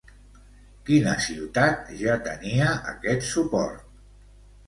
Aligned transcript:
Quina 0.85 1.11
ciutat 1.25 1.91
ja 1.99 2.15
tenia 2.29 2.71
aquest 2.93 3.27
suport? 3.35 3.85